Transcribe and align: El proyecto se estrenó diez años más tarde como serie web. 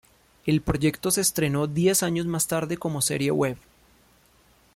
El 0.47 0.61
proyecto 0.61 1.11
se 1.11 1.21
estrenó 1.21 1.67
diez 1.67 2.01
años 2.01 2.25
más 2.25 2.47
tarde 2.47 2.75
como 2.75 3.03
serie 3.03 3.29
web. 3.29 3.55